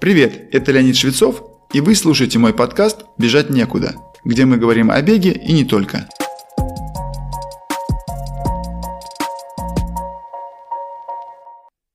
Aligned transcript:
Привет, 0.00 0.48
это 0.52 0.72
Леонид 0.72 0.96
Швецов, 0.96 1.42
и 1.72 1.80
вы 1.80 1.94
слушаете 1.94 2.38
мой 2.38 2.52
подкаст 2.52 3.04
«Бежать 3.16 3.48
некуда», 3.48 3.94
где 4.24 4.44
мы 4.44 4.58
говорим 4.58 4.90
о 4.90 5.00
беге 5.00 5.32
и 5.32 5.52
не 5.52 5.64
только. 5.64 6.08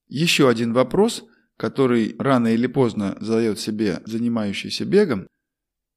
Еще 0.07 0.49
один 0.49 0.73
вопрос, 0.73 1.25
который 1.57 2.15
рано 2.17 2.47
или 2.47 2.67
поздно 2.67 3.17
задает 3.19 3.59
себе 3.59 4.01
занимающийся 4.05 4.85
бегом, 4.85 5.27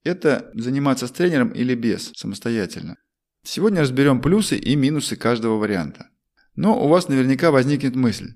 это 0.05 0.51
заниматься 0.55 1.07
с 1.07 1.13
тренером 1.13 1.51
или 1.51 1.75
без, 1.75 2.11
самостоятельно. 2.15 2.97
Сегодня 3.45 3.81
разберем 3.81 4.21
плюсы 4.21 4.57
и 4.57 4.77
минусы 4.77 5.17
каждого 5.17 5.57
варианта. 5.57 6.09
Но 6.57 6.85
у 6.85 6.89
вас 6.89 7.09
наверняка 7.09 7.51
возникнет 7.51 7.97
мысль, 7.97 8.35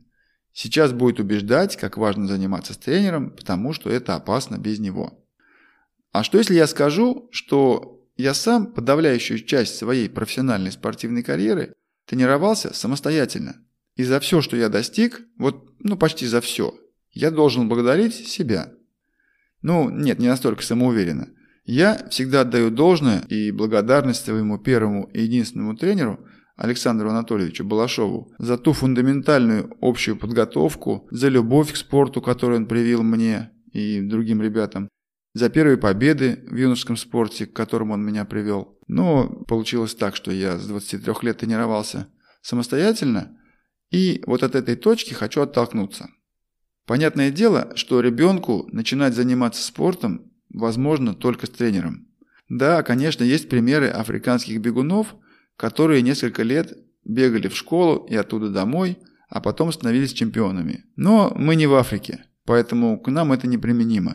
Сейчас 0.58 0.94
будет 0.94 1.20
убеждать, 1.20 1.76
как 1.76 1.98
важно 1.98 2.26
заниматься 2.26 2.72
с 2.72 2.78
тренером, 2.78 3.30
потому 3.30 3.74
что 3.74 3.90
это 3.90 4.14
опасно 4.14 4.56
без 4.56 4.78
него. 4.78 5.22
А 6.12 6.24
что 6.24 6.38
если 6.38 6.54
я 6.54 6.66
скажу, 6.66 7.28
что 7.30 8.02
я 8.16 8.32
сам 8.32 8.72
подавляющую 8.72 9.44
часть 9.44 9.76
своей 9.76 10.08
профессиональной 10.08 10.72
спортивной 10.72 11.22
карьеры 11.22 11.74
тренировался 12.06 12.72
самостоятельно. 12.72 13.56
И 13.96 14.04
за 14.04 14.18
все, 14.18 14.40
что 14.40 14.56
я 14.56 14.70
достиг, 14.70 15.20
вот, 15.36 15.74
ну 15.78 15.98
почти 15.98 16.24
за 16.24 16.40
все, 16.40 16.74
я 17.10 17.30
должен 17.30 17.68
благодарить 17.68 18.14
себя. 18.14 18.72
Ну, 19.60 19.90
нет, 19.90 20.18
не 20.18 20.28
настолько 20.28 20.62
самоуверенно. 20.62 21.28
Я 21.66 22.08
всегда 22.08 22.40
отдаю 22.40 22.70
должное 22.70 23.20
и 23.28 23.50
благодарность 23.50 24.24
своему 24.24 24.56
первому 24.56 25.04
и 25.12 25.20
единственному 25.20 25.76
тренеру– 25.76 26.26
Александру 26.56 27.10
Анатольевичу 27.10 27.64
Балашову 27.64 28.32
за 28.38 28.56
ту 28.56 28.72
фундаментальную 28.72 29.76
общую 29.80 30.16
подготовку, 30.16 31.06
за 31.10 31.28
любовь 31.28 31.72
к 31.72 31.76
спорту, 31.76 32.22
которую 32.22 32.60
он 32.60 32.66
привил 32.66 33.02
мне 33.02 33.52
и 33.72 34.00
другим 34.00 34.40
ребятам, 34.40 34.88
за 35.34 35.50
первые 35.50 35.76
победы 35.76 36.44
в 36.48 36.56
юношеском 36.56 36.96
спорте, 36.96 37.46
к 37.46 37.52
которому 37.52 37.92
он 37.92 38.02
меня 38.02 38.24
привел. 38.24 38.78
Но 38.86 39.28
получилось 39.46 39.94
так, 39.94 40.16
что 40.16 40.30
я 40.30 40.56
с 40.56 40.66
23 40.66 41.12
лет 41.22 41.38
тренировался 41.38 42.08
самостоятельно, 42.40 43.36
и 43.90 44.22
вот 44.26 44.42
от 44.42 44.54
этой 44.54 44.76
точки 44.76 45.12
хочу 45.12 45.42
оттолкнуться. 45.42 46.08
Понятное 46.86 47.30
дело, 47.30 47.72
что 47.74 48.00
ребенку 48.00 48.66
начинать 48.72 49.14
заниматься 49.14 49.62
спортом 49.62 50.32
возможно 50.48 51.12
только 51.12 51.46
с 51.46 51.50
тренером. 51.50 52.06
Да, 52.48 52.82
конечно, 52.82 53.24
есть 53.24 53.50
примеры 53.50 53.88
африканских 53.88 54.58
бегунов– 54.62 55.16
которые 55.56 56.02
несколько 56.02 56.42
лет 56.42 56.76
бегали 57.04 57.48
в 57.48 57.56
школу 57.56 58.06
и 58.06 58.14
оттуда 58.14 58.50
домой, 58.50 58.98
а 59.28 59.40
потом 59.40 59.72
становились 59.72 60.12
чемпионами. 60.12 60.84
Но 60.96 61.32
мы 61.34 61.56
не 61.56 61.66
в 61.66 61.74
Африке, 61.74 62.24
поэтому 62.44 63.00
к 63.00 63.08
нам 63.08 63.32
это 63.32 63.46
неприменимо. 63.46 64.14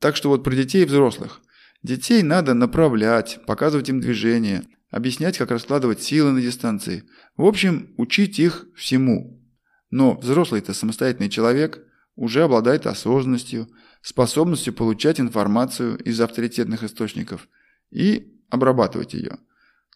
Так 0.00 0.16
что 0.16 0.28
вот 0.28 0.42
про 0.44 0.54
детей 0.54 0.82
и 0.82 0.86
взрослых. 0.86 1.40
Детей 1.82 2.22
надо 2.22 2.54
направлять, 2.54 3.40
показывать 3.46 3.88
им 3.88 4.00
движение, 4.00 4.64
объяснять, 4.90 5.38
как 5.38 5.50
раскладывать 5.50 6.02
силы 6.02 6.32
на 6.32 6.40
дистанции. 6.40 7.04
В 7.36 7.44
общем, 7.44 7.94
учить 7.96 8.38
их 8.38 8.66
всему. 8.74 9.42
Но 9.90 10.14
взрослый-то 10.14 10.72
самостоятельный 10.72 11.28
человек 11.28 11.84
уже 12.16 12.42
обладает 12.42 12.86
осознанностью, 12.86 13.68
способностью 14.02 14.72
получать 14.72 15.20
информацию 15.20 15.98
из 15.98 16.20
авторитетных 16.20 16.82
источников 16.82 17.48
и 17.90 18.40
обрабатывать 18.50 19.14
ее– 19.14 19.38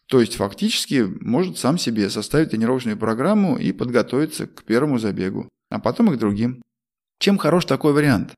то 0.09 0.19
есть 0.19 0.35
фактически 0.35 1.07
может 1.21 1.59
сам 1.59 1.77
себе 1.77 2.09
составить 2.09 2.49
тренировочную 2.49 2.97
программу 2.97 3.57
и 3.57 3.71
подготовиться 3.71 4.47
к 4.47 4.63
первому 4.63 4.97
забегу, 4.97 5.47
а 5.69 5.79
потом 5.79 6.11
и 6.11 6.15
к 6.15 6.19
другим. 6.19 6.63
Чем 7.19 7.37
хорош 7.37 7.65
такой 7.65 7.93
вариант? 7.93 8.33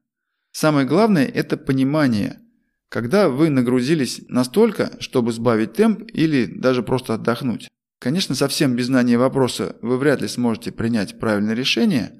Самое 0.51 0.85
главное– 0.85 1.25
это 1.33 1.55
понимание, 1.55 2.39
когда 2.89 3.29
вы 3.29 3.49
нагрузились 3.49 4.21
настолько, 4.27 4.97
чтобы 4.99 5.31
сбавить 5.31 5.71
темп 5.71 6.03
или 6.11 6.45
даже 6.45 6.83
просто 6.83 7.13
отдохнуть. 7.13 7.69
Конечно, 7.99 8.35
совсем 8.35 8.75
без 8.75 8.87
знания 8.87 9.17
вопроса 9.17 9.77
вы 9.81 9.97
вряд 9.97 10.21
ли 10.21 10.27
сможете 10.27 10.73
принять 10.73 11.19
правильное 11.19 11.55
решение, 11.55 12.19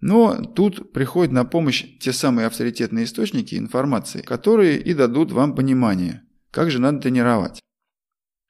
но 0.00 0.44
тут 0.44 0.92
приходят 0.92 1.32
на 1.32 1.44
помощь 1.44 1.84
те 1.98 2.12
самые 2.12 2.46
авторитетные 2.46 3.06
источники 3.06 3.56
информации, 3.56 4.22
которые 4.22 4.80
и 4.80 4.94
дадут 4.94 5.32
вам 5.32 5.56
понимание, 5.56 6.22
как 6.52 6.70
же 6.70 6.80
надо 6.80 7.00
тренировать. 7.00 7.62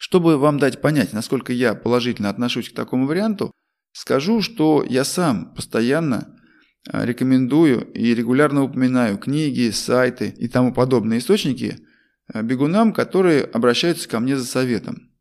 Чтобы 0.03 0.37
вам 0.37 0.59
дать 0.59 0.81
понять, 0.81 1.13
насколько 1.13 1.53
я 1.53 1.75
положительно 1.75 2.29
отношусь 2.29 2.69
к 2.69 2.75
такому 2.75 3.07
варианту, 3.07 3.53
скажу, 3.93 4.43
что 4.43 4.85
я 4.87 5.05
сам 5.05 5.55
постоянно 5.55 6.37
а, 6.89 7.07
рекомендую 7.07 7.85
и 7.93 8.13
регулярно 8.13 8.65
упоминаю 8.65 9.17
книги, 9.17 9.71
сайты 9.71 10.35
и 10.37 10.49
тому 10.49 10.75
подобные 10.75 11.21
источники 11.21 11.79
а, 12.27 12.43
бегунам, 12.43 12.93
которые 12.93 13.45
обращаются 13.45 14.09
ко 14.09 14.19
мне 14.19 14.37
за 14.37 14.45
советом. 14.45 15.13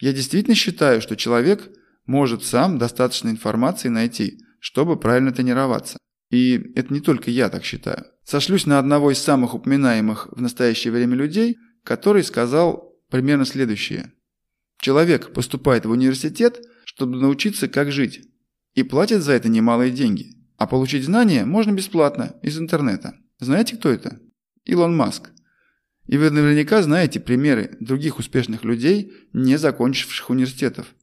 Я 0.00 0.12
действительно 0.12 0.56
считаю, 0.56 1.00
что 1.00 1.14
человек 1.16 1.70
может 2.04 2.44
сам 2.44 2.76
достаточно 2.76 3.28
информации 3.28 3.88
найти, 3.88 4.40
чтобы 4.58 4.98
правильно 4.98 5.30
тренироваться. 5.30 5.96
И 6.30 6.72
это 6.74 6.92
не 6.92 7.00
только 7.00 7.30
я 7.30 7.50
так 7.50 7.62
считаю. 7.62 8.04
Сошлюсь 8.24 8.66
на 8.66 8.80
одного 8.80 9.12
из 9.12 9.18
самых 9.18 9.54
упоминаемых 9.54 10.26
в 10.32 10.40
настоящее 10.40 10.92
время 10.92 11.14
людей, 11.14 11.56
который 11.84 12.24
сказал 12.24 12.98
примерно 13.10 13.44
следующее. 13.44 14.10
Человек 14.84 15.32
поступает 15.32 15.86
в 15.86 15.90
университет, 15.90 16.60
чтобы 16.84 17.16
научиться, 17.16 17.68
как 17.68 17.90
жить, 17.90 18.20
и 18.74 18.82
платит 18.82 19.22
за 19.22 19.32
это 19.32 19.48
немалые 19.48 19.90
деньги. 19.90 20.36
А 20.58 20.66
получить 20.66 21.04
знания 21.04 21.46
можно 21.46 21.72
бесплатно, 21.72 22.34
из 22.42 22.58
интернета. 22.58 23.14
Знаете, 23.38 23.78
кто 23.78 23.88
это? 23.88 24.20
Илон 24.66 24.94
Маск. 24.94 25.30
И 26.06 26.18
вы 26.18 26.28
наверняка 26.28 26.82
знаете 26.82 27.18
примеры 27.18 27.78
других 27.80 28.18
успешных 28.18 28.62
людей, 28.62 29.10
не 29.32 29.56
закончивших 29.56 30.28
университетов. 30.28 30.94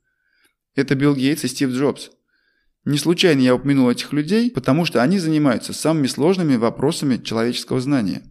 Это 0.75 0.93
Билл 0.93 1.15
Гейтс 1.15 1.43
и 1.45 1.47
Стив 1.47 1.71
Джобс. 1.71 2.11
Не 2.85 2.99
случайно 2.99 3.41
я 3.41 3.55
упомянул 3.55 3.89
этих 3.89 4.13
людей, 4.13 4.51
потому 4.51 4.85
что 4.85 5.01
они 5.01 5.17
занимаются 5.17 5.73
самыми 5.73 6.05
сложными 6.05 6.55
вопросами 6.55 7.17
человеческого 7.17 7.81
знания. 7.81 8.21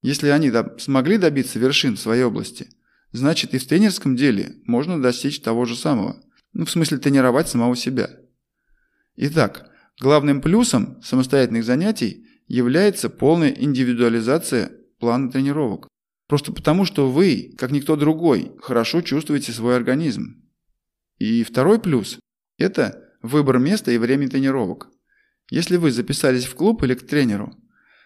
Если 0.00 0.28
они 0.28 0.50
смогли 0.78 1.18
добиться 1.18 1.58
вершин 1.58 1.96
в 1.96 2.00
своей 2.00 2.22
области– 2.22 2.70
Значит, 3.12 3.54
и 3.54 3.58
в 3.58 3.66
тренерском 3.66 4.16
деле 4.16 4.56
можно 4.64 5.00
достичь 5.00 5.40
того 5.40 5.64
же 5.66 5.76
самого. 5.76 6.22
Ну, 6.52 6.64
в 6.64 6.70
смысле 6.70 6.98
тренировать 6.98 7.48
самого 7.48 7.76
себя. 7.76 8.10
Итак, 9.16 9.70
главным 10.00 10.40
плюсом 10.40 11.00
самостоятельных 11.02 11.64
занятий 11.64 12.26
является 12.48 13.10
полная 13.10 13.50
индивидуализация 13.50 14.72
плана 14.98 15.30
тренировок. 15.30 15.88
Просто 16.26 16.52
потому, 16.52 16.86
что 16.86 17.10
вы, 17.10 17.54
как 17.58 17.70
никто 17.70 17.96
другой, 17.96 18.52
хорошо 18.60 19.02
чувствуете 19.02 19.52
свой 19.52 19.76
организм. 19.76 20.42
И 21.18 21.44
второй 21.44 21.78
плюс– 21.78 22.18
это 22.58 23.10
выбор 23.20 23.58
места 23.58 23.92
и 23.92 23.98
времени 23.98 24.28
тренировок. 24.28 24.88
Если 25.50 25.76
вы 25.76 25.90
записались 25.90 26.46
в 26.46 26.54
клуб 26.54 26.82
или 26.82 26.94
к 26.94 27.06
тренеру, 27.06 27.54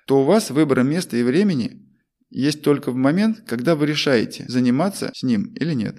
то 0.07 0.21
у 0.21 0.25
вас 0.25 0.51
выбора 0.51 0.83
места 0.83 1.17
и 1.17 1.23
времени 1.23 1.87
есть 2.31 2.63
только 2.63 2.91
в 2.91 2.97
момент, 2.97 3.43
когда 3.47 3.75
вы 3.77 3.87
решаете, 3.87 4.45
заниматься 4.49 5.11
с 5.15 5.23
ним 5.23 5.55
или 5.55 5.75
нет. 5.75 5.97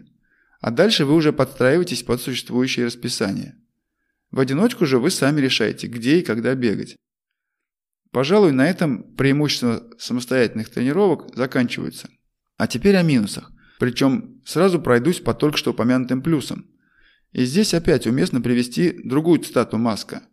А 0.60 0.72
дальше 0.72 1.06
вы 1.06 1.14
уже 1.14 1.32
подстраиваетесь 1.34 2.04
под 2.04 2.22
существующее 2.22 2.86
расписание. 2.86 3.56
В 4.32 4.40
одиночку 4.40 4.86
же 4.86 5.00
вы 5.00 5.10
сами 5.10 5.40
решаете, 5.40 5.88
где 5.88 6.20
и 6.20 6.24
когда 6.24 6.54
бегать. 6.56 6.98
Пожалуй, 8.12 8.52
на 8.52 8.68
этом 8.68 9.16
преимущества 9.16 9.88
самостоятельных 9.98 10.70
тренировок 10.70 11.36
заканчиваются. 11.36 12.10
А 12.58 12.68
теперь 12.68 12.96
о 12.96 13.04
минусах. 13.04 13.52
Причем 13.80 14.42
сразу 14.46 14.82
пройдусь 14.82 15.20
по 15.20 15.34
только 15.34 15.58
что 15.58 15.72
упомянутым 15.72 16.22
плюсам. 16.22 16.66
И 17.32 17.46
здесь 17.46 17.74
опять 17.74 18.08
уместно 18.08 18.42
привести 18.42 19.00
другую 19.04 19.40
цитату 19.40 19.78
Маска. 19.78 20.24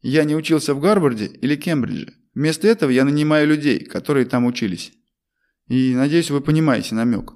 «Я 0.00 0.24
не 0.24 0.36
учился 0.36 0.74
в 0.74 0.80
Гарварде 0.80 1.26
или 1.26 1.56
Кембридже. 1.56 2.14
Вместо 2.34 2.68
этого 2.68 2.90
я 2.90 3.04
нанимаю 3.04 3.48
людей, 3.48 3.84
которые 3.84 4.26
там 4.26 4.46
учились». 4.46 4.92
И 5.68 5.94
надеюсь, 5.94 6.30
вы 6.30 6.40
понимаете 6.40 6.94
намек. 6.94 7.34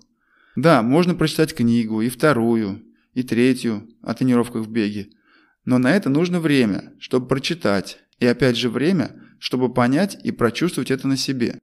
Да, 0.56 0.82
можно 0.82 1.14
прочитать 1.14 1.54
книгу, 1.54 2.02
и 2.02 2.08
вторую, 2.08 2.82
и 3.14 3.22
третью 3.22 3.88
о 4.02 4.14
тренировках 4.14 4.66
в 4.66 4.70
беге. 4.70 5.10
Но 5.64 5.78
на 5.78 5.94
это 5.94 6.08
нужно 6.10 6.40
время, 6.40 6.94
чтобы 6.98 7.28
прочитать. 7.28 7.98
И 8.18 8.26
опять 8.26 8.56
же 8.56 8.68
время, 8.68 9.20
чтобы 9.38 9.72
понять 9.72 10.18
и 10.24 10.32
прочувствовать 10.32 10.90
это 10.90 11.08
на 11.08 11.16
себе. 11.16 11.58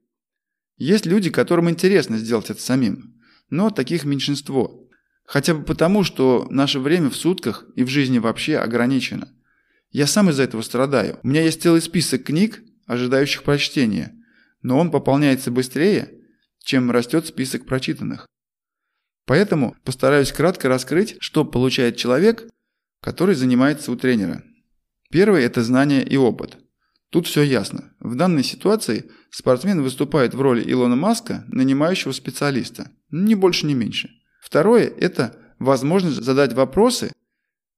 Есть 0.76 1.06
люди, 1.06 1.30
которым 1.30 1.68
интересно 1.68 2.18
сделать 2.18 2.50
это 2.50 2.60
самим. 2.60 3.20
Но 3.50 3.70
таких 3.70 4.04
меньшинство. 4.04 4.88
Хотя 5.24 5.54
бы 5.54 5.64
потому, 5.64 6.04
что 6.04 6.46
наше 6.50 6.80
время 6.80 7.10
в 7.10 7.16
сутках 7.16 7.66
и 7.74 7.84
в 7.84 7.88
жизни 7.88 8.18
вообще 8.18 8.56
ограничено. 8.56 9.32
Я 9.90 10.06
сам 10.06 10.30
из-за 10.30 10.44
этого 10.44 10.62
страдаю. 10.62 11.18
У 11.22 11.28
меня 11.28 11.42
есть 11.42 11.62
целый 11.62 11.80
список 11.80 12.24
книг, 12.24 12.62
ожидающих 12.86 13.42
прочтения. 13.42 14.14
Но 14.62 14.78
он 14.78 14.92
пополняется 14.92 15.50
быстрее– 15.50 16.14
чем 16.62 16.90
растет 16.90 17.26
список 17.26 17.66
прочитанных. 17.66 18.26
Поэтому 19.26 19.76
постараюсь 19.84 20.32
кратко 20.32 20.68
раскрыть, 20.68 21.16
что 21.20 21.44
получает 21.44 21.96
человек, 21.96 22.48
который 23.00 23.34
занимается 23.34 23.92
у 23.92 23.96
тренера. 23.96 24.42
Первый– 25.10 25.42
это 25.44 25.62
знание 25.62 26.04
и 26.04 26.16
опыт. 26.16 26.58
Тут 27.10 27.26
все 27.26 27.42
ясно. 27.42 27.92
В 27.98 28.14
данной 28.14 28.44
ситуации 28.44 29.10
спортсмен 29.30 29.82
выступает 29.82 30.34
в 30.34 30.40
роли 30.40 30.62
Илона 30.70 30.96
Маска, 30.96 31.44
нанимающего 31.48 32.12
специалиста. 32.12 32.92
Ни 33.10 33.34
больше, 33.34 33.66
ни 33.66 33.74
меньше. 33.74 34.10
Второе– 34.40 34.88
это 34.98 35.36
возможность 35.58 36.22
задать 36.22 36.52
вопросы 36.52 37.12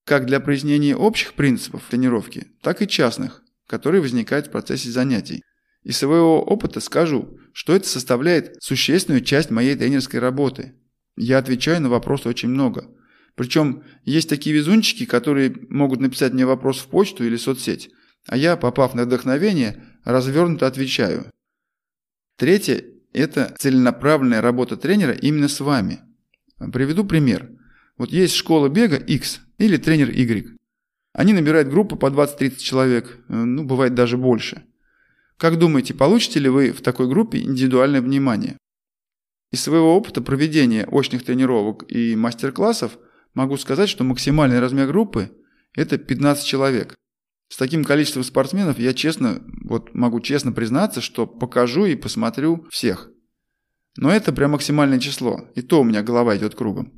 как 0.04 0.26
для 0.26 0.40
прояснения 0.40 0.96
общих 0.96 1.34
принципов 1.34 1.84
тренировки, 1.88 2.48
так 2.62 2.82
и 2.82 2.88
частных, 2.88 3.42
которые 3.66 4.00
возникают 4.02 4.48
в 4.48 4.50
процессе 4.50 4.90
занятий. 4.90 5.42
Из 5.82 5.96
своего 5.96 6.42
опыта 6.42 6.80
скажу, 6.80 7.38
что 7.52 7.74
это 7.74 7.88
составляет 7.88 8.56
существенную 8.60 9.22
часть 9.22 9.50
моей 9.50 9.76
тренерской 9.76 10.20
работы. 10.20 10.74
Я 11.16 11.38
отвечаю 11.38 11.80
на 11.80 11.88
вопросы 11.88 12.28
очень 12.28 12.48
много. 12.48 12.88
Причем 13.34 13.84
есть 14.04 14.28
такие 14.28 14.54
везунчики, 14.54 15.06
которые 15.06 15.54
могут 15.68 16.00
написать 16.00 16.32
мне 16.32 16.46
вопрос 16.46 16.78
в 16.78 16.86
почту 16.86 17.24
или 17.24 17.36
соцсеть, 17.36 17.90
а 18.26 18.36
я, 18.36 18.56
попав 18.56 18.94
на 18.94 19.04
вдохновение, 19.04 19.82
развернуто 20.04 20.66
отвечаю. 20.66 21.30
Третье– 22.36 22.84
это 23.12 23.54
целенаправленная 23.58 24.40
работа 24.40 24.76
тренера 24.76 25.12
именно 25.12 25.48
с 25.48 25.60
вами. 25.60 26.00
Приведу 26.72 27.04
пример. 27.04 27.50
Вот 27.96 28.10
есть 28.10 28.34
школа 28.34 28.68
бега 28.68 28.96
X 28.96 29.40
или 29.58 29.76
тренер 29.76 30.10
Y. 30.10 30.56
Они 31.12 31.32
набирают 31.32 31.68
группу 31.68 31.96
по 31.96 32.06
20-30 32.06 32.56
человек, 32.56 33.18
э, 33.28 33.34
ну, 33.34 33.64
бывает 33.64 33.94
даже 33.94 34.16
больше. 34.16 34.64
Как 35.42 35.58
думаете, 35.58 35.92
получите 35.92 36.38
ли 36.38 36.48
вы 36.48 36.70
в 36.70 36.82
такой 36.82 37.08
группе 37.08 37.40
индивидуальное 37.40 38.00
внимание? 38.00 38.56
Из 39.50 39.60
своего 39.60 39.96
опыта 39.96 40.22
проведения 40.22 40.86
очных 40.86 41.24
тренировок 41.24 41.82
и 41.90 42.14
мастер-классов 42.14 42.96
могу 43.34 43.56
сказать, 43.56 43.88
что 43.88 44.04
максимальный 44.04 44.60
размер 44.60 44.86
группы– 44.86 45.32
это 45.74 45.98
15 45.98 46.46
человек. 46.46 46.94
С 47.48 47.56
таким 47.56 47.82
количеством 47.82 48.22
спортсменов 48.22 48.78
я 48.78 48.94
честно, 48.94 49.42
вот 49.64 49.92
могу 49.94 50.20
честно 50.20 50.52
признаться, 50.52 51.00
что 51.00 51.26
покажу 51.26 51.86
и 51.86 51.96
посмотрю 51.96 52.68
всех. 52.70 53.10
Но 53.96 54.12
это 54.12 54.32
прям 54.32 54.52
максимальное 54.52 55.00
число, 55.00 55.50
и 55.56 55.62
то 55.62 55.80
у 55.80 55.84
меня 55.84 56.04
голова 56.04 56.36
идет 56.36 56.54
кругом. 56.54 56.92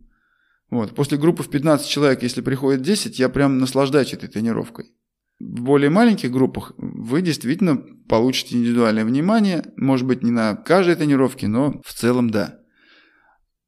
Вот. 0.68 0.94
После 0.94 1.16
группы 1.16 1.42
в 1.42 1.48
15 1.48 1.88
человек, 1.88 2.22
если 2.22 2.42
приходит 2.42 2.82
10, 2.82 3.18
я 3.18 3.30
прям 3.30 3.56
наслаждаюсь 3.56 4.12
этой 4.12 4.28
тренировкой. 4.28 4.92
В 5.40 5.62
более 5.62 5.90
маленьких 5.90 6.30
группах 6.30 6.72
вы 6.76 7.20
действительно 7.20 7.82
получите 8.08 8.56
индивидуальное 8.56 9.04
внимание, 9.04 9.72
может 9.76 10.06
быть 10.06 10.22
не 10.22 10.30
на 10.30 10.54
каждой 10.54 10.94
тренировке, 10.94 11.48
но 11.48 11.80
в 11.84 11.92
целом 11.92 12.30
да. 12.30 12.60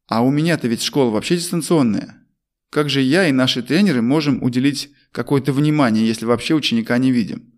А 0.09 0.23
у 0.23 0.31
меня-то 0.31 0.69
ведь 0.69 0.83
школа 0.83 1.11
вообще 1.11 1.37
дистанционная. 1.37 2.27
Как 2.71 2.89
же 2.89 3.01
я 3.01 3.29
и 3.29 3.33
наши 3.33 3.63
тренеры 3.63 4.03
можем 4.03 4.43
уделить 4.43 4.91
какое-то 5.11 5.53
внимание, 5.53 6.07
если 6.07 6.27
вообще 6.27 6.55
ученика 6.55 6.97
не 6.99 7.11
видим? 7.11 7.53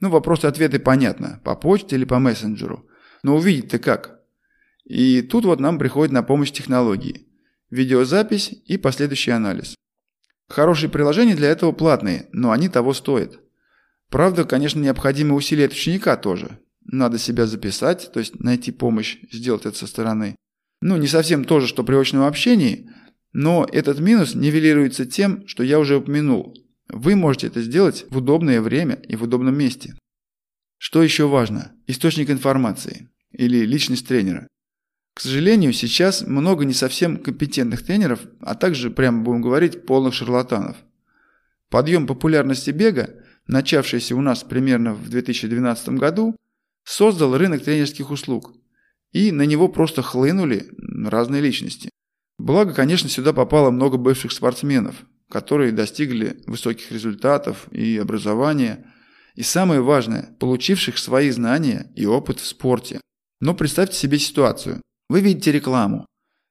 Ну, 0.00 0.10
вопросы-ответы 0.10 0.78
понятно, 0.78 1.40
по 1.44 1.54
почте 1.54 1.96
или 1.96 2.04
по 2.04 2.18
мессенджеру. 2.18 2.86
Но 3.22 3.36
увидеть-то 3.36 3.78
как? 3.78 4.20
И 4.84 5.22
тут 5.22 5.46
вот 5.46 5.58
нам 5.58 5.78
приходит 5.78 6.12
на 6.12 6.22
помощь 6.22 6.52
технологии. 6.52 7.26
Видеозапись 7.70 8.52
и 8.66 8.76
последующий 8.76 9.32
анализ. 9.32 9.74
Хорошие 10.48 10.90
приложения 10.90 11.34
для 11.34 11.48
этого 11.48 11.72
платные, 11.72 12.28
но 12.32 12.52
они 12.52 12.68
того 12.68 12.92
стоят. 12.92 13.40
Правда, 14.10 14.44
конечно, 14.44 14.80
необходимы 14.80 15.34
усилия 15.34 15.66
от 15.66 15.72
ученика 15.72 16.16
тоже. 16.16 16.58
Надо 16.84 17.18
себя 17.18 17.46
записать, 17.46 18.10
то 18.12 18.20
есть 18.20 18.38
найти 18.38 18.70
помощь, 18.70 19.18
сделать 19.32 19.66
это 19.66 19.76
со 19.76 19.86
стороны. 19.86 20.36
Ну, 20.80 20.96
не 20.96 21.08
совсем 21.08 21.44
то 21.44 21.60
же, 21.60 21.66
что 21.66 21.82
при 21.82 21.96
очном 21.96 22.24
общении, 22.24 22.90
но 23.32 23.66
этот 23.70 23.98
минус 23.98 24.34
нивелируется 24.34 25.04
тем, 25.04 25.46
что 25.48 25.62
я 25.62 25.78
уже 25.78 25.96
упомянул. 25.96 26.56
Вы 26.88 27.16
можете 27.16 27.48
это 27.48 27.60
сделать 27.62 28.06
в 28.10 28.18
удобное 28.18 28.60
время 28.60 28.94
и 29.08 29.16
в 29.16 29.24
удобном 29.24 29.58
месте. 29.58 29.94
Что 30.78 31.02
еще 31.02 31.26
важно? 31.26 31.72
Источник 31.86 32.30
информации 32.30 33.10
или 33.32 33.64
личность 33.64 34.06
тренера. 34.06 34.46
К 35.14 35.20
сожалению, 35.20 35.72
сейчас 35.72 36.22
много 36.26 36.64
не 36.64 36.74
совсем 36.74 37.16
компетентных 37.16 37.82
тренеров, 37.82 38.20
а 38.40 38.54
также, 38.54 38.90
прямо 38.90 39.22
будем 39.22 39.40
говорить, 39.40 39.86
полных 39.86 40.14
шарлатанов. 40.14 40.76
Подъем 41.70 42.06
популярности 42.06 42.70
бега 42.70 43.24
начавшийся 43.46 44.16
у 44.16 44.20
нас 44.20 44.42
примерно 44.42 44.94
в 44.94 45.08
2012 45.08 45.90
году, 45.90 46.36
создал 46.84 47.36
рынок 47.36 47.64
тренерских 47.64 48.10
услуг, 48.10 48.54
и 49.12 49.32
на 49.32 49.42
него 49.42 49.68
просто 49.68 50.02
хлынули 50.02 50.68
разные 51.06 51.42
личности. 51.42 51.90
Благо, 52.38 52.74
конечно, 52.74 53.08
сюда 53.08 53.32
попало 53.32 53.70
много 53.70 53.96
бывших 53.96 54.32
спортсменов, 54.32 54.96
которые 55.28 55.72
достигли 55.72 56.42
высоких 56.46 56.92
результатов 56.92 57.66
и 57.72 57.96
образования, 57.98 58.92
и 59.34 59.42
самое 59.42 59.80
важное, 59.80 60.34
получивших 60.38 60.98
свои 60.98 61.30
знания 61.30 61.92
и 61.94 62.06
опыт 62.06 62.40
в 62.40 62.46
спорте. 62.46 63.00
Но 63.40 63.54
представьте 63.54 63.96
себе 63.96 64.18
ситуацию. 64.18 64.80
Вы 65.08 65.20
видите 65.20 65.52
рекламу. 65.52 66.06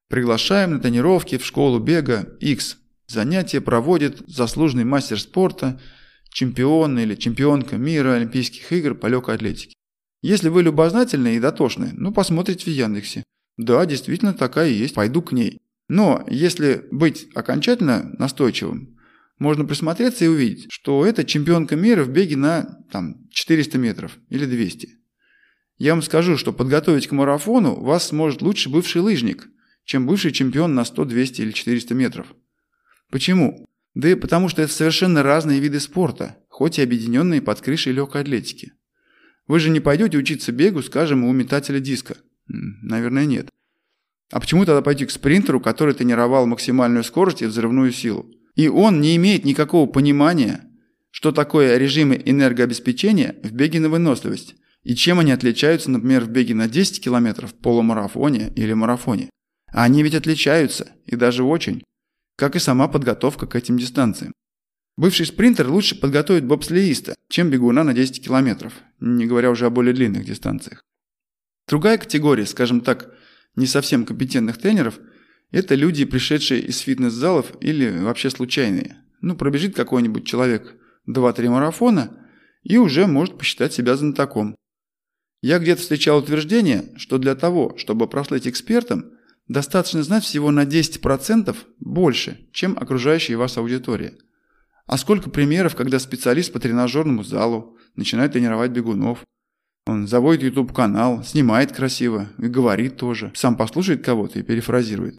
Приглашаем 0.09 0.71
на 0.71 0.79
тренировки 0.79 1.37
в 1.37 1.45
школу 1.45 1.79
бега 1.79 2.37
X. 2.39 2.77
Занятия 3.07 3.61
проводит 3.61 4.21
заслуженный 4.27 4.85
мастер 4.85 5.19
спорта– 5.19 5.79
чемпион 6.35 6.99
или 6.99 7.15
чемпионка 7.15 7.77
мира 7.77 8.15
Олимпийских 8.15 8.69
игр 8.73 8.93
по 8.93 9.07
легкой 9.07 9.35
атлетике. 9.35 9.73
Если 10.21 10.49
вы 10.49 10.63
любознательны 10.63 11.37
и 11.37 11.39
дотошны, 11.39 11.91
ну 11.93 12.11
посмотрите 12.11 12.65
в 12.65 12.73
Яндексе. 12.73 13.23
Да, 13.55 13.85
действительно 13.85 14.33
такая 14.33 14.67
есть, 14.67 14.93
пойду 14.93 15.21
к 15.21 15.31
ней. 15.31 15.59
Но 15.87 16.25
если 16.29 16.87
быть 16.91 17.29
окончательно 17.35 18.13
настойчивым, 18.19 18.97
можно 19.39 19.63
присмотреться 19.63 20.25
и 20.25 20.27
увидеть, 20.27 20.65
что 20.69 21.05
это 21.05 21.23
чемпионка 21.23 21.77
мира 21.77 22.03
в 22.03 22.09
беге 22.09 22.35
на 22.35 22.83
там, 22.91 23.29
400 23.29 23.77
метров 23.77 24.17
или 24.27 24.45
200. 24.45 24.89
Я 25.77 25.93
вам 25.93 26.01
скажу, 26.01 26.35
что 26.35 26.51
подготовить 26.51 27.07
к 27.07 27.13
марафону 27.13 27.75
вас 27.75 28.09
сможет 28.09 28.41
лучше 28.41 28.69
бывший 28.69 29.01
лыжник, 29.01 29.47
чем 29.85 30.05
бывший 30.05 30.33
чемпион 30.33 30.75
на 30.75 30.83
100, 30.83 31.05
200 31.05 31.41
или 31.41 31.51
400 31.51 31.93
метров. 31.93 32.27
Почему? 33.09 33.69
Да 33.95 34.09
и 34.09 34.15
потому 34.15 34.49
что 34.49 34.61
это 34.61 34.71
совершенно 34.71 35.23
разные 35.23 35.61
виды 35.61 35.79
спорта, 35.79 36.37
хоть 36.49 36.77
и 36.77 36.81
объединенные 36.81 37.41
под 37.41 37.61
крышей 37.61 37.93
легкой 37.93 38.21
атлетики. 38.21 38.73
Вы 39.47 39.59
же 39.59 39.69
не 39.69 39.79
пойдете 39.79 40.17
учиться 40.17 40.51
бегу, 40.51 40.81
скажем, 40.83 41.23
у 41.23 41.31
метателя 41.31 41.79
диска? 41.79 42.17
Наверное, 42.47 43.25
нет. 43.25 43.49
А 44.31 44.39
почему 44.39 44.65
тогда 44.65 44.81
пойти 44.81 45.05
к 45.05 45.11
спринтеру, 45.11 45.61
который 45.61 45.93
тренировал 45.93 46.45
максимальную 46.45 47.03
скорость 47.03 47.41
и 47.41 47.45
взрывную 47.45 47.91
силу? 47.91 48.29
И 48.55 48.67
он 48.67 48.99
не 48.99 49.15
имеет 49.15 49.45
никакого 49.45 49.89
понимания, 49.89 50.61
что 51.09 51.31
такое 51.31 51.77
режимы 51.77 52.21
энергообеспечения 52.23 53.35
в 53.43 53.51
беге 53.53 53.79
на 53.79 53.87
выносливость, 53.87 54.55
и 54.83 54.93
чем 54.93 55.19
они 55.19 55.31
отличаются, 55.31 55.89
например, 55.89 56.25
в 56.25 56.29
беге 56.29 56.53
на 56.53 56.67
10 56.67 57.01
километров, 57.01 57.53
полумарафоне 57.53 58.51
или 58.55 58.73
марафоне. 58.73 59.29
А 59.71 59.83
они 59.83 60.03
ведь 60.03 60.15
отличаются, 60.15 60.89
и 61.05 61.15
даже 61.15 61.43
очень 61.43 61.83
как 62.35 62.55
и 62.55 62.59
сама 62.59 62.87
подготовка 62.87 63.47
к 63.47 63.55
этим 63.55 63.77
дистанциям. 63.77 64.33
Бывший 64.97 65.25
спринтер 65.25 65.69
лучше 65.69 65.99
подготовит 65.99 66.45
бобслеиста, 66.45 67.15
чем 67.29 67.49
бегуна 67.49 67.83
на 67.83 67.93
10 67.93 68.23
километров, 68.23 68.73
не 68.99 69.25
говоря 69.25 69.51
уже 69.51 69.65
о 69.65 69.69
более 69.69 69.93
длинных 69.93 70.25
дистанциях. 70.25 70.81
Другая 71.67 71.97
категория, 71.97 72.45
скажем 72.45 72.81
так, 72.81 73.13
не 73.55 73.67
совсем 73.67 74.05
компетентных 74.05 74.57
тренеров– 74.57 74.99
это 75.51 75.75
люди, 75.75 76.05
пришедшие 76.05 76.61
из 76.61 76.79
фитнес-залов 76.79 77.53
или 77.61 77.99
вообще 77.99 78.29
случайные. 78.29 78.97
Ну, 79.21 79.35
пробежит 79.35 79.75
какой-нибудь 79.75 80.25
человек 80.25 80.75
2-3 81.07 81.49
марафона 81.49 82.25
и 82.63 82.77
уже 82.77 83.07
может 83.07 83.37
посчитать 83.37 83.73
себя 83.73 83.95
знатоком. 83.95 84.55
Я 85.41 85.59
где-то 85.59 85.81
встречал 85.81 86.19
утверждение, 86.19 86.91
что 86.97 87.17
для 87.17 87.35
того, 87.35 87.75
чтобы 87.77 88.07
прослыть 88.07 88.47
экспертом, 88.47 89.11
Достаточно 89.47 90.01
знать 90.01 90.23
всего 90.23 90.49
на 90.51 90.63
10% 90.63 91.55
больше, 91.79 92.47
чем 92.51 92.77
окружающая 92.79 93.35
вас 93.35 93.57
аудитория. 93.57 94.17
А 94.87 94.97
сколько 94.97 95.29
примеров, 95.29 95.75
когда 95.75 95.99
специалист 95.99 96.51
по 96.51 96.59
тренажерному 96.59 97.23
залу 97.23 97.77
начинает 97.95 98.33
тренировать 98.33 98.71
бегунов. 98.71 99.19
Он 99.87 100.07
заводит 100.07 100.43
YouTube-канал, 100.43 101.23
снимает 101.23 101.71
красиво 101.71 102.29
и 102.39 102.47
говорит 102.47 102.97
тоже. 102.97 103.31
Сам 103.35 103.55
послушает 103.55 104.03
кого-то 104.03 104.39
и 104.39 104.43
перефразирует. 104.43 105.17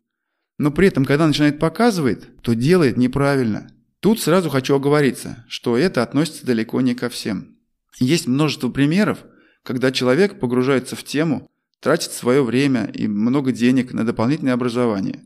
Но 0.59 0.73
при 0.73 0.89
этом, 0.89 1.05
когда 1.05 1.27
начинает 1.27 1.59
показывать, 1.59 2.25
то 2.43 2.55
делает 2.55 2.97
неправильно. 2.97 3.71
Тут 4.01 4.21
сразу 4.21 4.51
хочу 4.51 4.75
оговориться, 4.75 5.45
что 5.49 5.77
это 5.77 6.03
относится 6.03 6.47
далеко 6.47 6.81
не 6.81 6.95
ко 6.95 7.09
всем. 7.09 7.57
Есть 7.99 8.27
множество 8.27 8.71
примеров, 8.71 9.25
когда 9.63 9.93
человек 9.93 10.41
погружается 10.41 10.97
в 10.97 11.05
тему, 11.05 11.49
тратит 11.81 12.13
свое 12.13 12.43
время 12.43 12.91
и 12.93 13.07
много 13.07 13.53
денег 13.53 13.93
на 13.93 14.05
дополнительное 14.05 14.55
образование. 14.55 15.25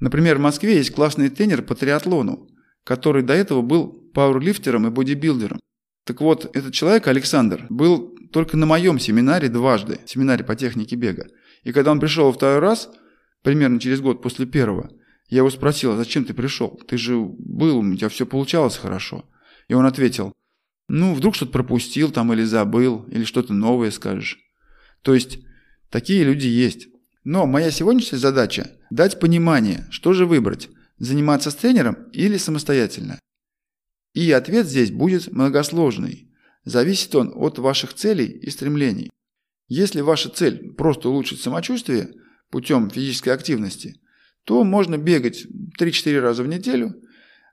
Например, 0.00 0.36
в 0.36 0.40
Москве 0.40 0.76
есть 0.76 0.92
классный 0.92 1.28
тренер 1.28 1.62
по 1.62 1.74
триатлону, 1.74 2.48
который 2.84 3.22
до 3.22 3.32
этого 3.34 3.62
был 3.62 3.88
пауэрлифтером 4.14 4.86
и 4.86 4.90
бодибилдером. 4.90 5.60
Так 6.04 6.20
вот, 6.20 6.54
этот 6.54 6.74
человек, 6.74 7.06
Александр, 7.06 7.66
был 7.70 8.14
только 8.32 8.56
на 8.56 8.66
моем 8.66 8.98
семинаре 8.98 9.48
дважды, 9.48 10.00
семинаре 10.06 10.44
по 10.44 10.54
технике 10.54 10.96
бега. 10.96 11.28
И 11.62 11.72
когда 11.72 11.92
он 11.92 12.00
пришел 12.00 12.26
во 12.26 12.32
второй 12.32 12.58
раз, 12.58 12.90
примерно 13.42 13.80
через 13.80 14.00
год 14.00 14.22
после 14.22 14.44
первого, 14.44 14.90
я 15.28 15.38
его 15.38 15.50
спросил, 15.50 15.92
а 15.92 15.96
зачем 15.96 16.24
ты 16.24 16.34
пришел? 16.34 16.78
Ты 16.86 16.98
же 16.98 17.16
был, 17.16 17.78
у 17.78 17.96
тебя 17.96 18.08
все 18.08 18.26
получалось 18.26 18.76
хорошо. 18.76 19.24
И 19.68 19.74
он 19.74 19.86
ответил, 19.86 20.32
Ну, 20.88 21.14
вдруг 21.14 21.34
что-то 21.34 21.52
пропустил 21.52 22.10
там 22.10 22.32
или 22.34 22.42
забыл, 22.42 23.06
или 23.10 23.24
что-то 23.24 23.54
новое 23.54 23.90
скажешь. 23.90 24.38
То 25.00 25.14
есть, 25.14 25.38
такие 25.94 26.24
люди 26.24 26.48
есть. 26.48 26.88
Но 27.22 27.46
моя 27.46 27.70
сегодняшняя 27.70 28.18
задача– 28.18 28.72
дать 28.90 29.20
понимание, 29.20 29.86
что 29.90 30.12
же 30.12 30.26
выбрать– 30.26 30.68
заниматься 30.98 31.52
с 31.52 31.54
тренером 31.54 32.10
или 32.12 32.36
самостоятельно. 32.36 33.20
И 34.12 34.32
ответ 34.32 34.66
здесь 34.66 34.90
будет 34.90 35.30
многосложный. 35.30 36.32
Зависит 36.64 37.14
он 37.14 37.32
от 37.36 37.60
ваших 37.60 37.94
целей 37.94 38.26
и 38.26 38.50
стремлений. 38.50 39.08
Если 39.68 40.00
ваша 40.00 40.30
цель– 40.30 40.72
просто 40.76 41.10
улучшить 41.10 41.40
самочувствие 41.40 42.10
путем 42.50 42.90
физической 42.90 43.28
активности, 43.28 44.00
то 44.42 44.64
можно 44.64 44.98
бегать 44.98 45.46
3-4 45.78 46.18
раза 46.18 46.42
в 46.42 46.48
неделю, 46.48 47.00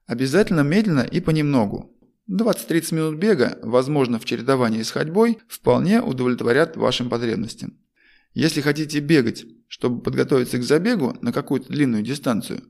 обязательно 0.08 0.62
медленно 0.62 1.02
и 1.02 1.20
понемногу. 1.20 1.96
20-30 2.28 2.96
минут 2.96 3.20
бега, 3.20 3.60
возможно 3.62 4.18
в 4.18 4.26
чередовании 4.26 4.82
с 4.82 4.90
ходьбой, 4.90 5.38
вполне 5.48 6.02
удовлетворят 6.02 6.76
вашим 6.76 7.08
потребностям. 7.08 7.78
Если 8.34 8.62
хотите 8.62 9.00
бегать, 9.00 9.46
чтобы 9.68 10.02
подготовиться 10.02 10.58
к 10.58 10.64
забегу 10.64 11.18
на 11.22 11.34
какую-то 11.34 11.72
длинную 11.72 12.04
дистанцию, 12.04 12.64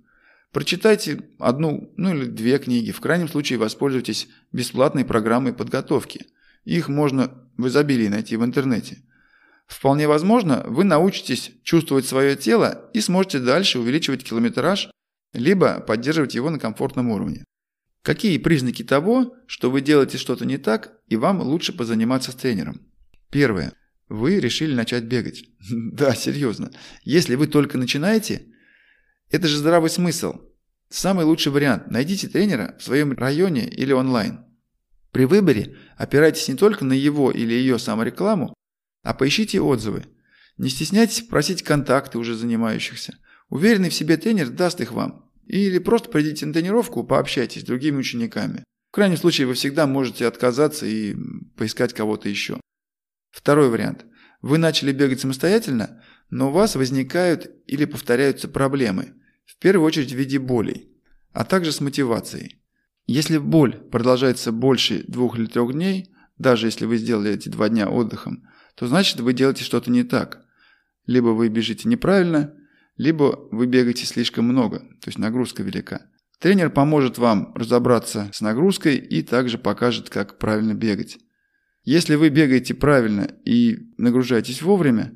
прочитайте 0.52 1.22
одну, 1.40 1.94
ну 1.98 2.16
или 2.16 2.26
две 2.26 2.58
книги, 2.58 2.92
в 2.92 3.00
крайнем 3.00 3.28
случае 3.28 3.60
воспользуйтесь 3.60 4.28
бесплатной 4.52 5.06
программой 5.06 5.54
подготовки. 5.54 6.26
Их 6.64 6.88
можно 6.90 7.48
в 7.58 7.68
изобилии 7.68 8.08
найти 8.08 8.38
в 8.38 8.44
интернете. 8.44 9.04
Вполне 9.68 10.08
возможно, 10.08 10.64
вы 10.68 10.84
научитесь 10.84 11.52
чувствовать 11.64 12.06
свое 12.06 12.36
тело 12.36 12.90
и 12.94 13.00
сможете 13.00 13.40
дальше 13.40 13.80
увеличивать 13.80 14.24
километраж, 14.24 14.90
либо 15.34 15.80
поддерживать 15.80 16.36
его 16.36 16.50
на 16.50 16.60
комфортном 16.60 17.10
уровне. 17.10 17.46
Какие 18.04 18.38
признаки 18.40 18.84
того, 18.84 19.36
что 19.46 19.70
вы 19.70 19.82
делаете 19.82 20.18
что-то 20.18 20.46
не 20.46 20.58
так 20.58 21.00
и 21.08 21.16
вам 21.16 21.42
лучше 21.42 21.72
позаниматься 21.72 22.32
с 22.32 22.36
тренером? 22.36 22.82
Первое. 23.30 23.74
Вы 24.12 24.42
решили 24.42 24.74
начать 24.76 25.06
бегать. 25.06 25.46
да, 25.72 26.14
серьезно. 26.14 26.70
Если 27.04 27.36
вы 27.36 27.48
только 27.48 27.78
начинаете, 27.78 28.46
это 29.30 29.48
же 29.48 29.56
здравый 29.56 29.90
смысл. 29.90 30.34
Самый 30.90 31.24
лучший 31.24 31.54
вариант– 31.54 31.88
найдите 31.90 32.28
тренера 32.28 32.76
в 32.78 32.84
своем 32.84 33.14
районе 33.14 33.70
или 33.70 33.94
онлайн. 33.94 34.44
При 35.12 35.24
выборе 35.24 35.78
опирайтесь 35.96 36.50
не 36.50 36.56
только 36.56 36.84
на 36.84 36.92
его 36.92 37.32
или 37.32 37.54
ее 37.54 37.80
саморекламу, 37.80 38.54
а 39.02 39.14
поищите 39.14 39.62
отзывы. 39.62 40.04
Не 40.58 40.68
стесняйтесь 40.68 41.22
просить 41.22 41.64
контакты 41.64 42.18
уже 42.18 42.36
занимающихся. 42.36 43.18
Уверенный 43.48 43.90
в 43.90 43.94
себе 43.94 44.18
тренер 44.18 44.50
даст 44.50 44.82
их 44.82 44.92
вам. 44.92 45.32
Или 45.46 45.80
просто 45.80 46.10
пройдите 46.10 46.46
на 46.46 46.52
тренировку, 46.52 47.06
пообщайтесь 47.06 47.62
с 47.62 47.66
другими 47.66 47.96
учениками. 47.96 48.66
В 48.90 48.96
крайнем 48.96 49.16
случае 49.16 49.48
вы 49.48 49.54
всегда 49.54 49.88
можете 49.88 50.28
отказаться 50.28 50.86
и 50.86 51.16
поискать 51.56 51.94
кого-то 51.94 52.28
еще. 52.28 52.60
Второй 53.32 53.70
вариант. 53.70 54.06
Вы 54.42 54.58
начали 54.58 54.92
бегать 54.92 55.22
самостоятельно, 55.22 56.04
но 56.30 56.50
у 56.50 56.52
вас 56.52 56.76
возникают 56.76 57.52
или 57.68 57.86
повторяются 57.86 58.48
проблемы, 58.48 59.14
в 59.46 59.58
первую 59.58 59.86
очередь 59.86 60.12
в 60.12 60.18
виде 60.18 60.40
болей, 60.40 60.92
а 61.32 61.44
также 61.44 61.72
с 61.72 61.82
мотивацией. 61.82 62.62
Если 63.08 63.38
боль 63.38 63.76
продолжается 63.76 64.52
больше 64.52 65.04
двух 65.08 65.38
или 65.38 65.46
трех 65.46 65.74
дней, 65.74 66.14
даже 66.38 66.68
если 66.68 66.86
вы 66.86 66.98
сделали 66.98 67.32
эти 67.32 67.50
два 67.50 67.70
дня 67.70 67.90
отдыхом, 67.90 68.48
то 68.76 68.88
значит 68.88 69.20
вы 69.20 69.34
делаете 69.34 69.64
что-то 69.64 69.92
не 69.92 70.04
так. 70.04 70.46
Либо 71.06 71.30
вы 71.30 71.50
бежите 71.50 71.90
неправильно, 71.90 72.54
либо 72.98 73.48
вы 73.52 73.66
бегаете 73.66 74.06
слишком 74.06 74.46
много, 74.46 74.80
то 74.80 75.08
есть 75.08 75.18
нагрузка 75.18 75.64
велика. 75.64 76.08
Тренер 76.40 76.72
поможет 76.72 77.18
вам 77.18 77.54
разобраться 77.54 78.30
с 78.34 78.42
нагрузкой 78.42 78.96
и 78.96 79.22
также 79.22 79.58
покажет, 79.58 80.10
как 80.10 80.40
правильно 80.40 80.74
бегать. 80.74 81.20
Если 81.84 82.16
вы 82.16 82.30
бегаете 82.30 82.74
правильно 82.74 83.30
и 83.44 83.80
нагружаетесь 83.98 84.62
вовремя, 84.62 85.14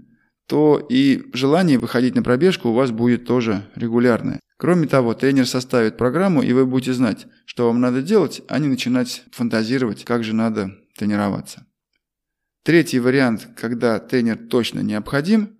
то 0.47 0.85
и 0.89 1.23
желание 1.33 1.77
выходить 1.77 2.15
на 2.15 2.23
пробежку 2.23 2.69
у 2.69 2.73
вас 2.73 2.91
будет 2.91 3.25
тоже 3.25 3.69
регулярное. 3.75 4.39
Кроме 4.57 4.87
того, 4.87 5.13
тренер 5.13 5.47
составит 5.47 5.97
программу, 5.97 6.41
и 6.41 6.53
вы 6.53 6.65
будете 6.65 6.93
знать, 6.93 7.27
что 7.45 7.67
вам 7.67 7.81
надо 7.81 8.01
делать, 8.01 8.41
а 8.47 8.57
не 8.59 8.67
начинать 8.67 9.23
фантазировать, 9.31 10.05
как 10.05 10.23
же 10.23 10.33
надо 10.33 10.71
тренироваться. 10.97 11.67
Третий 12.63 12.99
вариант, 12.99 13.47
когда 13.57 13.99
тренер 13.99 14.37
точно 14.37 14.79
необходим, 14.79 15.57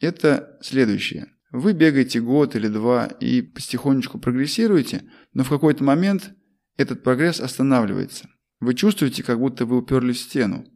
это 0.00 0.58
следующее. 0.62 1.32
Вы 1.50 1.72
бегаете 1.72 2.20
год 2.20 2.54
или 2.54 2.68
два 2.68 3.06
и 3.06 3.42
потихонечку 3.42 4.18
прогрессируете, 4.18 5.04
но 5.32 5.42
в 5.42 5.48
какой-то 5.48 5.84
момент 5.84 6.34
этот 6.76 7.02
прогресс 7.02 7.40
останавливается. 7.40 8.28
Вы 8.60 8.74
чувствуете, 8.74 9.22
как 9.22 9.38
будто 9.38 9.66
вы 9.66 9.78
уперлись 9.78 10.18
в 10.18 10.22
стену. 10.22 10.66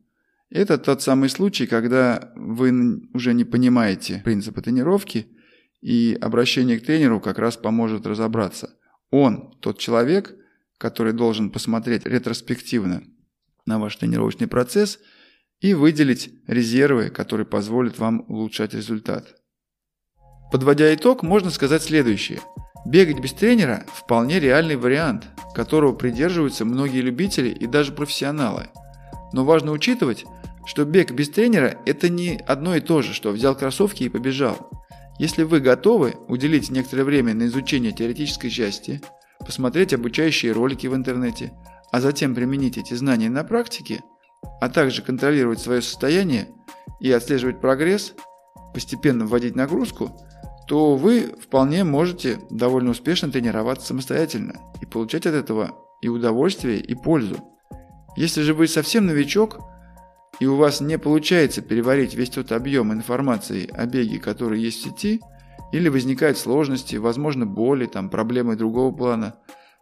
Это 0.50 0.78
тот 0.78 1.02
самый 1.02 1.28
случай, 1.28 1.66
когда 1.66 2.32
вы 2.34 3.08
уже 3.14 3.34
не 3.34 3.44
понимаете 3.44 4.20
принципы 4.24 4.60
тренировки, 4.62 5.28
и 5.80 6.16
обращение 6.20 6.78
к 6.78 6.84
тренеру 6.84 7.20
как 7.20 7.38
раз 7.38 7.56
поможет 7.56 8.06
разобраться. 8.06 8.76
Он 9.10 9.54
тот 9.60 9.78
человек, 9.78 10.34
который 10.78 11.12
должен 11.12 11.50
посмотреть 11.50 12.06
ретроспективно 12.06 13.02
на 13.66 13.78
ваш 13.78 13.96
тренировочный 13.96 14.46
процесс 14.46 14.98
и 15.60 15.74
выделить 15.74 16.30
резервы, 16.46 17.10
которые 17.10 17.46
позволят 17.46 17.98
вам 17.98 18.24
улучшать 18.28 18.74
результат. 18.74 19.36
Подводя 20.52 20.92
итог, 20.94 21.22
можно 21.22 21.50
сказать 21.50 21.82
следующее. 21.82 22.40
Бегать 22.86 23.20
без 23.20 23.32
тренера– 23.32 23.84
вполне 23.94 24.40
реальный 24.40 24.76
вариант, 24.76 25.28
которого 25.54 25.92
придерживаются 25.92 26.64
многие 26.64 27.02
любители 27.02 27.50
и 27.50 27.66
даже 27.66 27.92
профессионалы. 27.92 28.68
Но 29.32 29.44
важно 29.44 29.72
учитывать, 29.72 30.24
что 30.64 30.84
бег 30.84 31.10
без 31.12 31.28
тренера– 31.28 31.76
это 31.86 32.08
не 32.08 32.40
одно 32.46 32.74
и 32.74 32.80
то 32.80 33.02
же, 33.02 33.12
что 33.12 33.30
взял 33.30 33.54
кроссовки 33.54 34.04
и 34.04 34.08
побежал. 34.08 34.70
Если 35.18 35.42
вы 35.42 35.60
готовы 35.60 36.14
уделить 36.28 36.70
некоторое 36.70 37.04
время 37.04 37.34
на 37.34 37.46
изучение 37.46 37.92
теоретической 37.92 38.48
части, 38.48 39.02
посмотреть 39.40 39.92
обучающие 39.92 40.52
ролики 40.52 40.86
в 40.86 40.94
интернете, 40.94 41.52
а 41.92 42.00
затем 42.00 42.34
применить 42.34 42.78
эти 42.78 42.94
знания 42.94 43.28
на 43.28 43.44
практике, 43.44 44.00
а 44.62 44.70
также 44.70 45.02
контролировать 45.02 45.60
свое 45.60 45.82
состояние 45.82 46.48
и 46.98 47.12
отслеживать 47.12 47.60
прогресс, 47.60 48.14
постепенно 48.72 49.26
вводить 49.26 49.54
нагрузку– 49.54 50.16
то 50.70 50.94
вы 50.94 51.34
вполне 51.42 51.82
можете 51.82 52.38
довольно 52.48 52.90
успешно 52.90 53.28
тренироваться 53.28 53.88
самостоятельно 53.88 54.54
и 54.80 54.86
получать 54.86 55.26
от 55.26 55.34
этого 55.34 55.74
и 56.00 56.06
удовольствие, 56.06 56.78
и 56.78 56.94
пользу. 56.94 57.38
Если 58.16 58.42
же 58.42 58.54
вы 58.54 58.68
совсем 58.68 59.06
новичок, 59.06 59.58
и 60.38 60.46
у 60.46 60.54
вас 60.54 60.80
не 60.80 60.96
получается 60.96 61.60
переварить 61.60 62.14
весь 62.14 62.30
тот 62.30 62.52
объем 62.52 62.92
информации 62.92 63.68
о 63.72 63.84
беге, 63.86 64.20
который 64.20 64.60
есть 64.60 64.78
в 64.78 64.84
сети, 64.84 65.20
или 65.72 65.88
возникают 65.88 66.38
сложности, 66.38 66.94
возможно 66.94 67.46
боли, 67.46 67.86
там, 67.86 68.08
проблемы 68.08 68.54
другого 68.54 68.94
плана, 68.94 69.34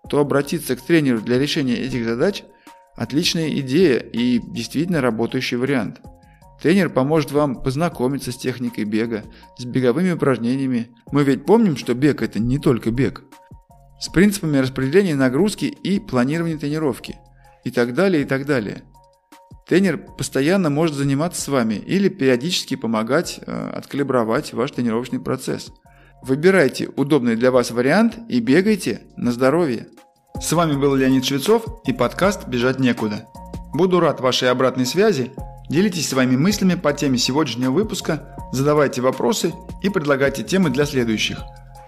то 0.09 0.21
обратиться 0.21 0.75
к 0.75 0.80
тренеру 0.80 1.21
для 1.21 1.38
решения 1.38 1.76
этих 1.76 2.07
задач– 2.07 2.45
отличная 2.97 3.50
идея 3.59 3.99
и 3.99 4.38
действительно 4.38 5.02
работающий 5.02 5.59
вариант– 5.59 6.00
Тренер 6.60 6.90
поможет 6.90 7.30
вам 7.30 7.62
познакомиться 7.62 8.32
с 8.32 8.36
техникой 8.36 8.84
бега, 8.84 9.24
с 9.56 9.64
беговыми 9.64 10.12
упражнениями. 10.12 10.90
Мы 11.12 11.22
ведь 11.22 11.44
помним, 11.44 11.76
что 11.76 11.94
бег 11.94 12.20
это 12.22 12.40
не 12.40 12.58
только 12.58 12.90
бег. 12.90 13.22
С 14.00 14.08
принципами 14.08 14.58
распределения 14.58 15.14
нагрузки 15.14 15.66
и 15.66 16.00
планирования 16.00 16.58
тренировки. 16.58 17.16
И 17.64 17.70
так 17.70 17.94
далее, 17.94 18.22
и 18.22 18.24
так 18.24 18.46
далее. 18.46 18.82
Тренер 19.68 19.98
постоянно 19.98 20.70
может 20.70 20.96
заниматься 20.96 21.40
с 21.42 21.48
вами 21.48 21.74
или 21.74 22.08
периодически 22.08 22.74
помогать 22.74 23.38
э, 23.46 23.70
откалибровать 23.74 24.52
ваш 24.52 24.70
тренировочный 24.70 25.20
процесс. 25.20 25.70
Выбирайте 26.22 26.88
удобный 26.96 27.36
для 27.36 27.50
вас 27.50 27.70
вариант 27.70 28.18
и 28.28 28.40
бегайте 28.40 29.02
на 29.16 29.30
здоровье. 29.30 29.88
С 30.40 30.52
вами 30.52 30.74
был 30.74 30.94
Леонид 30.94 31.24
Швецов 31.24 31.64
и 31.86 31.92
подкаст 31.92 32.48
«Бежать 32.48 32.80
некуда». 32.80 33.26
Буду 33.74 34.00
рад 34.00 34.20
вашей 34.20 34.50
обратной 34.50 34.86
связи 34.86 35.32
Делитесь 35.68 36.08
своими 36.08 36.37
мыслями 36.37 36.75
по 36.75 36.92
теме 36.92 37.18
сегодняшнего 37.18 37.70
выпуска, 37.70 38.34
задавайте 38.52 39.02
вопросы 39.02 39.52
и 39.82 39.90
предлагайте 39.90 40.42
темы 40.42 40.70
для 40.70 40.87
следующих. 40.87 41.42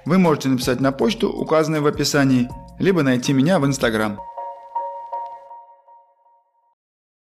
Вы 0.05 0.19
можете 0.19 0.49
написать 0.49 0.81
на 0.81 0.93
почту, 0.93 1.31
указанную 1.31 1.83
в 1.83 1.87
описании, 1.87 2.49
либо 2.79 3.03
найти 3.03 3.33
меня 3.33 3.59
в 3.59 3.67
Инстаграм. 3.67 4.19